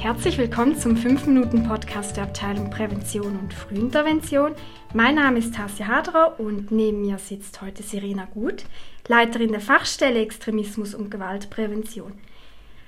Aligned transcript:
Herzlich 0.00 0.38
willkommen 0.38 0.76
zum 0.78 0.94
5-Minuten-Podcast 0.94 2.16
der 2.16 2.22
Abteilung 2.22 2.70
Prävention 2.70 3.36
und 3.36 3.52
Frühintervention. 3.52 4.52
Mein 4.94 5.16
Name 5.16 5.40
ist 5.40 5.56
Tassia 5.56 5.88
Hadrer 5.88 6.38
und 6.38 6.70
neben 6.70 7.00
mir 7.00 7.18
sitzt 7.18 7.60
heute 7.62 7.82
Serena 7.82 8.26
Gut, 8.26 8.62
Leiterin 9.08 9.50
der 9.50 9.60
Fachstelle 9.60 10.20
Extremismus 10.20 10.94
und 10.94 11.10
Gewaltprävention. 11.10 12.12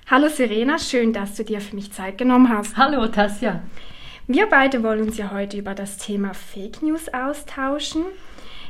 Hallo 0.06 0.28
Serena, 0.28 0.78
schön, 0.78 1.12
dass 1.12 1.34
du 1.34 1.42
dir 1.42 1.60
für 1.60 1.74
mich 1.74 1.92
Zeit 1.92 2.16
genommen 2.16 2.48
hast. 2.48 2.76
Hallo 2.76 3.04
Tassia. 3.08 3.60
Wir 4.28 4.46
beide 4.46 4.84
wollen 4.84 5.02
uns 5.02 5.18
ja 5.18 5.32
heute 5.32 5.58
über 5.58 5.74
das 5.74 5.96
Thema 5.96 6.32
Fake 6.32 6.80
News 6.80 7.08
austauschen. 7.12 8.04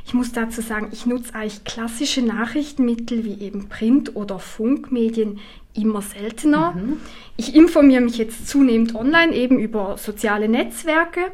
Ich 0.03 0.15
muss 0.15 0.31
dazu 0.31 0.61
sagen, 0.61 0.89
ich 0.91 1.05
nutze 1.05 1.35
eigentlich 1.35 1.63
klassische 1.63 2.23
Nachrichtenmittel 2.23 3.23
wie 3.23 3.39
eben 3.39 3.69
Print- 3.69 4.15
oder 4.15 4.39
Funkmedien 4.39 5.39
immer 5.73 6.01
seltener. 6.01 6.73
Mhm. 6.73 6.97
Ich 7.37 7.55
informiere 7.55 8.01
mich 8.01 8.17
jetzt 8.17 8.47
zunehmend 8.47 8.95
online 8.95 9.33
eben 9.33 9.59
über 9.59 9.97
soziale 9.97 10.47
Netzwerke. 10.47 11.31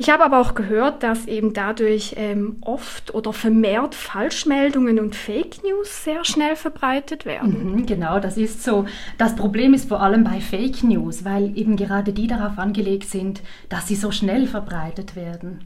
Ich 0.00 0.10
habe 0.10 0.24
aber 0.24 0.38
auch 0.38 0.54
gehört, 0.54 1.02
dass 1.02 1.26
eben 1.26 1.52
dadurch 1.52 2.14
ähm, 2.16 2.58
oft 2.60 3.12
oder 3.14 3.32
vermehrt 3.32 3.96
Falschmeldungen 3.96 5.00
und 5.00 5.16
Fake 5.16 5.64
News 5.64 6.04
sehr 6.04 6.24
schnell 6.24 6.54
verbreitet 6.54 7.26
werden. 7.26 7.72
Mhm, 7.72 7.86
genau, 7.86 8.20
das 8.20 8.36
ist 8.36 8.62
so. 8.62 8.86
Das 9.18 9.34
Problem 9.34 9.74
ist 9.74 9.88
vor 9.88 10.00
allem 10.00 10.22
bei 10.22 10.40
Fake 10.40 10.84
News, 10.84 11.24
weil 11.24 11.56
eben 11.58 11.76
gerade 11.76 12.12
die 12.12 12.28
darauf 12.28 12.58
angelegt 12.58 13.08
sind, 13.08 13.42
dass 13.68 13.88
sie 13.88 13.96
so 13.96 14.12
schnell 14.12 14.46
verbreitet 14.46 15.16
werden. 15.16 15.64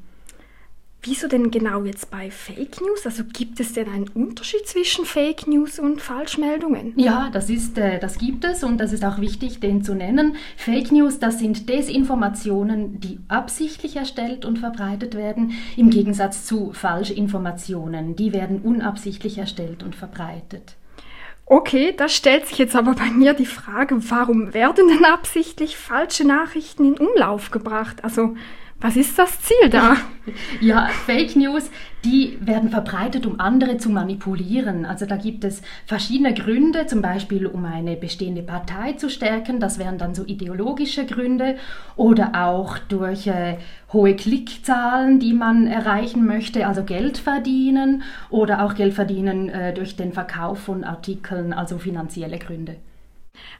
Wieso 1.05 1.27
denn 1.27 1.51
genau 1.51 1.83
jetzt 1.83 2.12
bei 2.12 2.30
Fake 2.30 2.80
News? 2.80 3.05
Also 3.05 3.24
gibt 3.24 3.59
es 3.59 3.73
denn 3.73 3.88
einen 3.88 4.09
Unterschied 4.11 4.69
zwischen 4.69 5.05
Fake 5.05 5.48
News 5.48 5.80
und 5.80 6.01
Falschmeldungen? 6.01 6.92
Ja, 6.97 7.28
das 7.33 7.51
ist, 7.51 7.77
äh, 7.77 7.98
das 7.98 8.19
gibt 8.19 8.45
es 8.45 8.62
und 8.62 8.78
das 8.78 8.92
ist 8.92 9.05
auch 9.05 9.19
wichtig, 9.19 9.59
den 9.59 9.83
zu 9.83 9.97
nennen. 9.97 10.37
Fake 10.56 10.92
News, 10.92 11.19
das 11.19 11.41
sind 11.41 11.69
Desinformationen, 11.69 13.00
die 13.00 13.19
absichtlich 13.27 13.97
erstellt 13.97 14.44
und 14.44 14.61
verbreitet 14.61 15.17
werden, 15.17 15.55
im 15.77 15.91
Gegensatz 15.91 16.47
zu 16.47 16.72
Falschinformationen, 16.72 18.14
die 18.14 18.33
werden 18.33 18.61
unabsichtlich 18.61 19.39
erstellt 19.39 19.83
und 19.83 19.97
verbreitet. 19.97 20.77
Okay, 21.47 21.92
da 21.97 22.09
stellt 22.09 22.47
sich 22.47 22.59
jetzt 22.59 22.77
aber 22.77 22.94
bei 22.94 23.11
mir 23.11 23.34
die 23.34 23.44
Frage, 23.44 23.97
warum 24.09 24.55
werden 24.55 24.87
denn 24.87 25.05
absichtlich 25.05 25.77
falsche 25.77 26.25
Nachrichten 26.25 26.94
in 26.94 27.06
Umlauf 27.09 27.50
gebracht? 27.50 28.05
Also 28.05 28.37
was 28.83 28.97
ist 28.97 29.19
das 29.19 29.41
Ziel 29.41 29.70
da? 29.70 29.97
Ja, 30.61 30.86
Fake 30.86 31.34
News, 31.34 31.69
die 32.05 32.38
werden 32.41 32.70
verbreitet, 32.70 33.27
um 33.27 33.41
andere 33.41 33.77
zu 33.77 33.91
manipulieren. 33.91 34.86
Also 34.86 35.05
da 35.05 35.16
gibt 35.16 35.42
es 35.42 35.62
verschiedene 35.84 36.33
Gründe, 36.33 36.86
zum 36.86 37.03
Beispiel 37.03 37.44
um 37.44 37.64
eine 37.64 37.97
bestehende 37.97 38.42
Partei 38.44 38.92
zu 38.92 39.10
stärken. 39.10 39.58
Das 39.58 39.80
wären 39.80 39.98
dann 39.98 40.14
so 40.14 40.25
ideologische 40.25 41.06
Gründe 41.06 41.56
oder 41.97 42.47
auch 42.47 42.78
durch 42.78 43.27
äh, 43.27 43.56
hohe 43.92 44.14
Klickzahlen, 44.14 45.19
die 45.19 45.33
man 45.33 45.66
erreichen 45.66 46.25
möchte, 46.25 46.69
also 46.69 46.84
Geld 46.84 47.19
verdienen 47.19 48.05
oder 48.30 48.64
auch 48.64 48.77
Geld 48.77 48.94
verdienen 48.94 49.48
äh, 49.48 49.75
durch 49.75 49.97
den 49.97 50.12
Verkauf 50.12 50.60
von 50.60 50.84
Artikeln, 50.84 51.53
also 51.53 51.78
finanzielle 51.78 52.38
Gründe. 52.38 52.77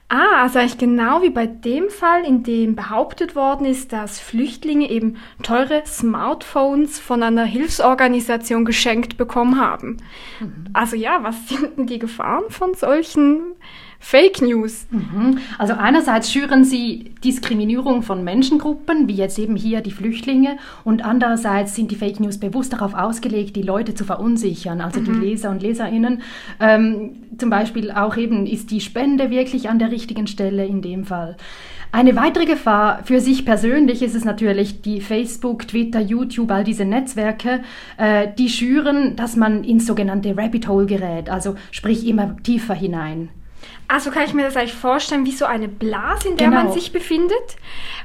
Ah, 0.09 0.43
also 0.43 0.59
eigentlich 0.59 0.77
genau 0.77 1.23
wie 1.23 1.31
bei 1.31 1.47
dem 1.47 1.89
Fall, 1.89 2.23
in 2.23 2.43
dem 2.43 2.75
behauptet 2.75 3.35
worden 3.35 3.65
ist, 3.65 3.91
dass 3.93 4.19
Flüchtlinge 4.19 4.89
eben 4.89 5.17
teure 5.41 5.83
Smartphones 5.85 6.99
von 6.99 7.23
einer 7.23 7.45
Hilfsorganisation 7.45 8.63
geschenkt 8.63 9.17
bekommen 9.17 9.59
haben. 9.59 9.97
Mhm. 10.39 10.65
Also 10.73 10.95
ja, 10.95 11.23
was 11.23 11.49
sind 11.49 11.77
denn 11.77 11.87
die 11.87 11.99
Gefahren 11.99 12.49
von 12.49 12.75
solchen 12.75 13.55
Fake 14.05 14.41
News. 14.41 14.85
Mhm. 14.91 15.37
Also 15.57 15.75
einerseits 15.75 16.29
schüren 16.29 16.65
sie 16.65 17.11
Diskriminierung 17.23 18.03
von 18.03 18.21
Menschengruppen, 18.21 19.07
wie 19.07 19.15
jetzt 19.15 19.39
eben 19.39 19.55
hier 19.55 19.79
die 19.79 19.91
Flüchtlinge, 19.91 20.57
und 20.83 21.05
andererseits 21.05 21.73
sind 21.73 21.89
die 21.89 21.95
Fake 21.95 22.19
News 22.19 22.37
bewusst 22.37 22.73
darauf 22.73 22.93
ausgelegt, 22.93 23.55
die 23.55 23.61
Leute 23.61 23.95
zu 23.95 24.03
verunsichern, 24.03 24.81
also 24.81 24.99
mhm. 24.99 25.05
die 25.05 25.11
Leser 25.11 25.51
und 25.51 25.63
Leserinnen. 25.63 26.21
Ähm, 26.59 27.11
zum 27.37 27.49
Beispiel 27.49 27.91
auch 27.91 28.17
eben, 28.17 28.45
ist 28.45 28.71
die 28.71 28.81
Spende 28.81 29.29
wirklich 29.31 29.69
an 29.69 29.79
der 29.79 29.89
richtigen 29.89 30.27
Stelle 30.27 30.65
in 30.65 30.81
dem 30.81 31.05
Fall? 31.05 31.37
Eine 31.93 32.17
weitere 32.17 32.45
Gefahr 32.45 33.03
für 33.05 33.21
sich 33.21 33.45
persönlich 33.45 34.03
ist 34.03 34.15
es 34.15 34.25
natürlich, 34.25 34.81
die 34.81 34.99
Facebook, 34.99 35.65
Twitter, 35.65 36.01
YouTube, 36.01 36.51
all 36.51 36.65
diese 36.65 36.83
Netzwerke, 36.83 37.61
äh, 37.97 38.27
die 38.37 38.49
schüren, 38.49 39.15
dass 39.15 39.37
man 39.37 39.63
ins 39.63 39.87
sogenannte 39.87 40.35
Rabbit 40.37 40.67
Hole 40.67 40.87
gerät, 40.87 41.29
also 41.29 41.55
sprich 41.71 42.05
immer 42.05 42.35
tiefer 42.43 42.73
hinein. 42.73 43.29
Also 43.87 44.09
kann 44.09 44.23
ich 44.25 44.33
mir 44.33 44.43
das 44.43 44.57
eigentlich 44.57 44.73
vorstellen 44.73 45.25
wie 45.25 45.31
so 45.31 45.45
eine 45.45 45.67
Blase, 45.67 46.29
in 46.29 46.37
der 46.37 46.49
genau. 46.49 46.63
man 46.63 46.73
sich 46.73 46.91
befindet. 46.91 47.57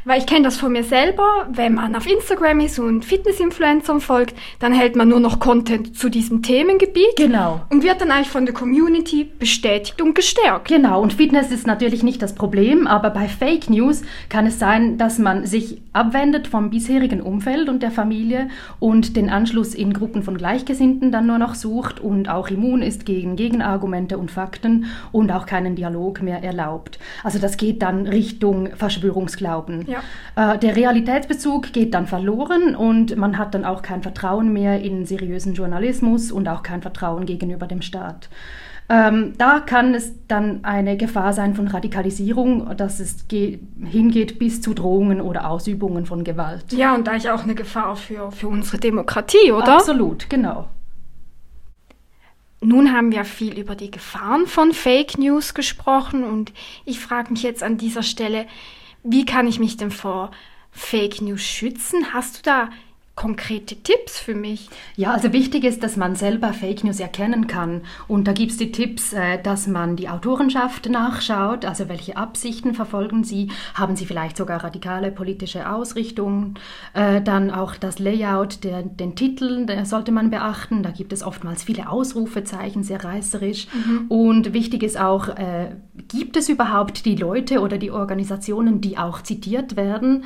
Weil 0.05 0.19
ich 0.19 0.27
kenne 0.27 0.43
das 0.43 0.57
von 0.57 0.73
mir 0.73 0.85
selber, 0.85 1.49
wenn 1.51 1.75
man 1.75 1.95
auf 1.95 2.07
Instagram 2.07 2.61
ist 2.61 2.79
und 2.79 3.05
Fitness-Influencern 3.05 4.01
folgt, 4.01 4.35
dann 4.59 4.73
hält 4.73 4.97
man 4.97 5.09
nur 5.09 5.21
noch 5.21 5.41
Content 5.41 5.97
zu 5.97 6.09
diesem 6.09 6.43
Themengebiet. 6.43 7.17
Genau. 7.17 7.61
Und 7.71 7.83
wird 7.83 8.01
dann 8.01 8.11
eigentlich 8.11 8.29
von 8.29 8.45
der 8.45 8.55
Community 8.55 9.25
bestätigt 9.25 10.01
und 10.03 10.15
gestärkt. 10.15 10.69
Genau. 10.69 11.01
Und 11.03 11.15
Fitness 11.15 11.51
ist 11.51 11.67
natürlich 11.67 12.03
nicht 12.03 12.23
das 12.23 12.35
Problem, 12.35 12.87
aber 12.87 13.11
bei 13.11 13.29
Fake 13.29 13.71
News 13.71 14.03
kann 14.29 14.47
es 14.47 14.59
sein, 14.59 14.99
dass 14.99 15.19
man 15.19 15.47
sich 15.47 15.81
abwendet 15.93 16.49
vom 16.49 16.71
bisherigen 16.71 17.21
Umfeld 17.21 17.69
und 17.69 17.83
der 17.83 17.91
Familie 17.91 18.49
und 18.79 19.17
den 19.17 19.31
Anschluss 19.31 19.75
in 19.75 19.93
Gruppen 19.93 20.23
von 20.23 20.39
Gleichgesinnten 20.39 21.11
dann 21.13 21.27
nur 21.27 21.39
noch 21.39 21.55
sucht 21.55 22.01
und 22.01 22.29
auch 22.29 22.49
immun 22.49 22.83
ist 22.83 23.05
gegen 23.05 23.37
Gegenargumente 23.37 24.17
und 24.17 24.31
Fakten 24.31 24.87
und 25.13 25.33
auch 25.33 25.47
keinen 25.49 25.75
Dialog 25.75 26.23
mehr 26.23 26.45
erlaubt. 26.45 27.01
Also 27.25 27.41
das 27.41 27.57
geht 27.57 27.83
dann 27.83 28.07
Richtung 28.07 28.69
Verschwörungsglauben. 28.77 29.87
Ja. 29.89 30.55
Äh, 30.55 30.59
der 30.59 30.77
Realitätsbezug 30.77 31.73
geht 31.73 31.95
dann 31.95 32.07
verloren 32.07 32.77
und 32.77 33.17
man 33.17 33.39
hat 33.39 33.55
dann 33.55 33.65
auch 33.65 33.83
kein 33.83 34.03
Vertrauen 34.03 34.53
mehr 34.53 34.81
in 34.81 35.07
seriösen 35.07 35.55
Journalismus 35.55 36.31
und 36.31 36.49
auch 36.49 36.63
kein 36.63 36.83
Vertrauen 36.83 37.27
gegenüber 37.27 37.67
dem 37.67 37.83
Staat. 37.83 38.29
Ähm, 38.91 39.35
da 39.37 39.61
kann 39.61 39.95
es 39.95 40.15
dann 40.29 40.65
eine 40.65 40.97
Gefahr 40.97 41.35
sein 41.35 41.55
von 41.55 41.69
Radikalisierung, 41.69 42.75
dass 42.77 43.01
es 43.01 43.27
hingeht 43.85 44.39
bis 44.39 44.63
zu 44.63 44.73
Drohungen 44.73 45.21
oder 45.21 45.51
Ausübungen 45.51 46.07
von 46.07 46.25
Gewalt. 46.25 46.73
Ja, 46.73 46.95
und 46.95 47.07
eigentlich 47.07 47.31
auch 47.31 47.43
eine 47.43 47.55
Gefahr 47.55 47.97
für, 47.97 48.31
für 48.31 48.49
unsere 48.49 48.79
Demokratie, 48.79 49.53
oder? 49.53 49.77
Absolut, 49.77 50.31
genau. 50.31 50.69
Nun 52.61 52.93
haben 52.93 53.13
wir 53.13 53.25
viel 53.25 53.59
über 53.59 53.77
die 53.77 53.91
Gefahren 53.91 54.47
von 54.47 54.73
Fake 54.73 55.17
News 55.17 55.55
gesprochen 55.55 56.25
und 56.25 56.53
ich 56.85 56.99
frage 56.99 57.33
mich 57.33 57.43
jetzt 57.43 57.63
an 57.63 57.79
dieser 57.79 58.03
Stelle, 58.03 58.47
wie 59.05 59.25
kann 59.25 59.47
ich 59.47 59.61
mich 59.61 59.77
denn 59.77 59.93
vor 59.93 60.33
Fake 60.73 61.21
News 61.21 61.43
schützen? 61.43 62.13
Hast 62.13 62.39
du 62.39 62.43
da 62.43 62.71
konkrete 63.19 63.75
Tipps 63.75 64.21
für 64.21 64.37
mich? 64.37 64.71
Ja, 64.95 65.11
also 65.11 65.33
wichtig 65.33 65.65
ist, 65.65 65.83
dass 65.83 65.97
man 65.97 66.15
selber 66.15 66.53
Fake 66.53 66.85
News 66.85 67.01
erkennen 67.01 67.49
kann. 67.49 67.83
Und 68.07 68.29
da 68.29 68.33
gibt 68.33 68.53
es 68.53 68.59
die 68.59 68.71
Tipps, 68.71 69.13
äh, 69.13 69.43
dass 69.43 69.67
man 69.67 69.97
die 69.97 70.09
Autorenschaft 70.09 70.89
nachschaut, 70.89 71.65
also 71.65 71.89
welche 71.89 72.17
Absichten 72.17 72.75
verfolgen 72.75 73.25
sie, 73.25 73.51
haben 73.75 73.97
sie 73.97 74.07
vielleicht 74.07 74.37
sogar 74.37 74.63
radikale 74.63 75.11
politische 75.11 75.69
Ausrichtungen. 75.69 76.55
Äh, 76.95 77.21
dann 77.21 77.51
auch 77.51 77.75
das 77.75 77.99
Layout, 77.99 78.63
der, 78.63 78.85
den 78.85 79.17
Titel, 79.17 79.67
sollte 79.85 80.13
man 80.13 80.31
beachten. 80.31 80.85
Da 80.85 80.93
gibt 80.93 81.13
es 81.13 81.25
oftmals 81.25 81.65
viele 81.65 81.91
Ausrufezeichen, 81.91 82.85
sehr 82.85 83.03
reißerisch. 83.03 83.67
Mhm. 83.75 84.07
Und 84.07 84.53
wichtig 84.53 84.85
ist 84.85 84.99
auch, 84.99 85.27
äh, 85.31 85.73
gibt 86.07 86.37
es 86.37 86.49
überhaupt 86.49 87.05
die 87.05 87.17
Leute 87.17 87.63
oder 87.63 87.79
die 87.79 87.91
Organisationen, 87.91 88.81
die 88.81 88.97
auch 88.97 89.23
zitiert 89.23 89.75
werden? 89.75 90.23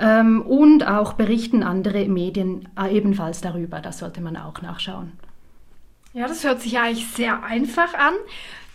Ähm, 0.00 0.42
und 0.42 0.86
auch 0.86 1.12
berichten 1.12 1.62
andere 1.62 2.06
Medien 2.06 2.68
äh, 2.80 2.94
ebenfalls 2.96 3.40
darüber. 3.40 3.80
Das 3.80 3.98
sollte 3.98 4.20
man 4.20 4.36
auch 4.36 4.60
nachschauen. 4.60 5.12
Ja, 6.12 6.28
das 6.28 6.44
hört 6.44 6.60
sich 6.60 6.78
eigentlich 6.78 7.06
sehr 7.08 7.42
einfach 7.42 7.94
an. 7.94 8.14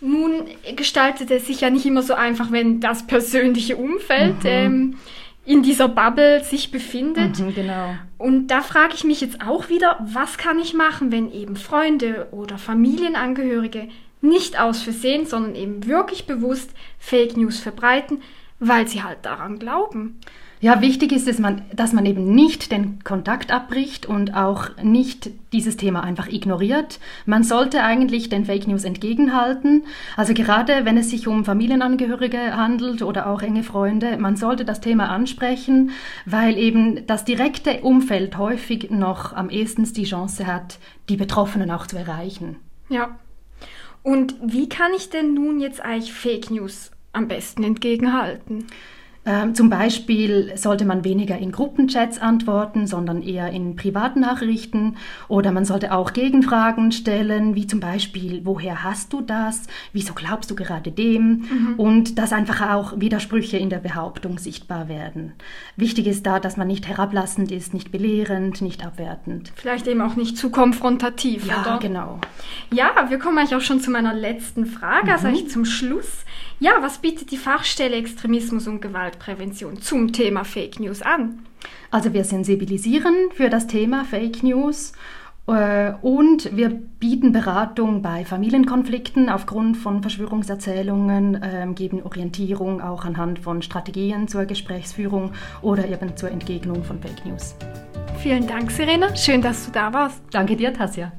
Nun 0.00 0.46
gestaltet 0.76 1.30
es 1.30 1.46
sich 1.46 1.60
ja 1.60 1.70
nicht 1.70 1.86
immer 1.86 2.02
so 2.02 2.14
einfach, 2.14 2.52
wenn 2.52 2.80
das 2.80 3.06
persönliche 3.06 3.76
Umfeld 3.76 4.44
mhm. 4.44 4.50
ähm, 4.50 4.96
in 5.44 5.62
dieser 5.62 5.88
Bubble 5.88 6.44
sich 6.44 6.70
befindet. 6.70 7.38
Mhm, 7.38 7.54
genau. 7.54 7.94
Und 8.18 8.48
da 8.48 8.62
frage 8.62 8.94
ich 8.94 9.04
mich 9.04 9.20
jetzt 9.20 9.40
auch 9.46 9.68
wieder, 9.68 9.98
was 10.00 10.38
kann 10.38 10.58
ich 10.58 10.74
machen, 10.74 11.12
wenn 11.12 11.32
eben 11.32 11.56
Freunde 11.56 12.28
oder 12.30 12.58
Familienangehörige 12.58 13.88
nicht 14.20 14.60
aus 14.60 14.82
Versehen, 14.82 15.26
sondern 15.26 15.54
eben 15.54 15.86
wirklich 15.86 16.26
bewusst 16.26 16.70
Fake 16.98 17.36
News 17.36 17.58
verbreiten, 17.58 18.22
weil 18.58 18.86
sie 18.86 19.02
halt 19.02 19.18
daran 19.22 19.58
glauben. 19.58 20.20
Ja, 20.62 20.82
wichtig 20.82 21.12
ist 21.12 21.26
es, 21.26 21.40
dass 21.74 21.94
man 21.94 22.04
eben 22.04 22.34
nicht 22.34 22.70
den 22.70 23.02
Kontakt 23.02 23.50
abbricht 23.50 24.04
und 24.04 24.34
auch 24.34 24.76
nicht 24.82 25.30
dieses 25.54 25.78
Thema 25.78 26.04
einfach 26.04 26.28
ignoriert. 26.28 27.00
Man 27.24 27.44
sollte 27.44 27.82
eigentlich 27.82 28.28
den 28.28 28.44
Fake 28.44 28.68
News 28.68 28.84
entgegenhalten. 28.84 29.84
Also 30.18 30.34
gerade 30.34 30.84
wenn 30.84 30.98
es 30.98 31.08
sich 31.08 31.26
um 31.26 31.46
Familienangehörige 31.46 32.58
handelt 32.58 33.00
oder 33.00 33.28
auch 33.28 33.40
enge 33.40 33.62
Freunde, 33.62 34.18
man 34.18 34.36
sollte 34.36 34.66
das 34.66 34.82
Thema 34.82 35.08
ansprechen, 35.08 35.92
weil 36.26 36.58
eben 36.58 37.06
das 37.06 37.24
direkte 37.24 37.80
Umfeld 37.80 38.36
häufig 38.36 38.90
noch 38.90 39.32
am 39.32 39.48
ehesten 39.48 39.90
die 39.90 40.04
Chance 40.04 40.46
hat, 40.46 40.78
die 41.08 41.16
Betroffenen 41.16 41.70
auch 41.70 41.86
zu 41.86 41.96
erreichen. 41.96 42.56
Ja. 42.90 43.18
Und 44.02 44.34
wie 44.42 44.68
kann 44.68 44.92
ich 44.94 45.08
denn 45.08 45.32
nun 45.32 45.58
jetzt 45.58 45.80
eigentlich 45.82 46.12
Fake 46.12 46.50
News 46.50 46.90
am 47.14 47.28
besten 47.28 47.64
entgegenhalten? 47.64 48.66
Ähm, 49.30 49.54
zum 49.54 49.70
Beispiel 49.70 50.56
sollte 50.56 50.84
man 50.84 51.04
weniger 51.04 51.38
in 51.38 51.52
Gruppenchats 51.52 52.18
antworten, 52.18 52.88
sondern 52.88 53.22
eher 53.22 53.50
in 53.50 53.76
Privatnachrichten. 53.76 54.96
Oder 55.28 55.52
man 55.52 55.64
sollte 55.64 55.92
auch 55.92 56.12
Gegenfragen 56.12 56.90
stellen, 56.90 57.54
wie 57.54 57.68
zum 57.68 57.78
Beispiel, 57.78 58.40
woher 58.44 58.82
hast 58.82 59.12
du 59.12 59.20
das? 59.20 59.62
Wieso 59.92 60.14
glaubst 60.14 60.50
du 60.50 60.56
gerade 60.56 60.90
dem? 60.90 61.44
Mhm. 61.48 61.74
Und 61.76 62.18
dass 62.18 62.32
einfach 62.32 62.72
auch 62.72 62.98
Widersprüche 62.98 63.56
in 63.56 63.70
der 63.70 63.78
Behauptung 63.78 64.38
sichtbar 64.38 64.88
werden. 64.88 65.34
Wichtig 65.76 66.08
ist 66.08 66.26
da, 66.26 66.40
dass 66.40 66.56
man 66.56 66.66
nicht 66.66 66.88
herablassend 66.88 67.52
ist, 67.52 67.72
nicht 67.72 67.92
belehrend, 67.92 68.60
nicht 68.60 68.84
abwertend. 68.84 69.52
Vielleicht 69.54 69.86
eben 69.86 70.00
auch 70.00 70.16
nicht 70.16 70.38
zu 70.38 70.50
konfrontativ, 70.50 71.46
ja, 71.46 71.60
oder? 71.60 71.78
genau. 71.78 72.20
Ja, 72.72 72.90
wir 73.08 73.20
kommen 73.20 73.38
eigentlich 73.38 73.54
auch 73.54 73.60
schon 73.60 73.80
zu 73.80 73.92
meiner 73.92 74.12
letzten 74.12 74.66
Frage, 74.66 75.12
also 75.12 75.28
mhm. 75.28 75.34
also 75.34 75.46
zum 75.46 75.64
Schluss. 75.64 76.24
Ja, 76.62 76.72
was 76.80 76.98
bietet 76.98 77.30
die 77.30 77.38
Fachstelle 77.38 77.96
Extremismus 77.96 78.66
und 78.66 78.82
Gewaltprävention 79.20 79.80
zum 79.80 80.12
Thema 80.12 80.44
Fake 80.44 80.80
News 80.80 81.02
an? 81.02 81.40
Also 81.90 82.12
wir 82.12 82.24
sensibilisieren 82.24 83.14
für 83.34 83.50
das 83.50 83.66
Thema 83.66 84.04
Fake 84.04 84.42
News 84.42 84.92
äh, 85.46 85.92
und 86.02 86.56
wir 86.56 86.70
bieten 86.70 87.32
Beratung 87.32 88.02
bei 88.02 88.24
Familienkonflikten 88.24 89.28
aufgrund 89.28 89.76
von 89.76 90.02
Verschwörungserzählungen, 90.02 91.40
ähm, 91.42 91.74
geben 91.74 92.02
Orientierung 92.02 92.80
auch 92.80 93.04
anhand 93.04 93.38
von 93.38 93.62
Strategien 93.62 94.26
zur 94.28 94.46
Gesprächsführung 94.46 95.32
oder 95.62 95.86
eben 95.86 96.16
zur 96.16 96.30
Entgegnung 96.30 96.82
von 96.82 97.00
Fake 97.00 97.24
News. 97.26 97.54
Vielen 98.18 98.46
Dank, 98.46 98.70
Serena. 98.70 99.14
Schön, 99.16 99.42
dass 99.42 99.66
du 99.66 99.72
da 99.72 99.92
warst. 99.92 100.22
Danke 100.30 100.56
dir, 100.56 100.72
Tasja. 100.72 101.12